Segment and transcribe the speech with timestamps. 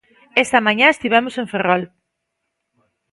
[0.43, 1.83] Esta mañá estivemos en Ferrol.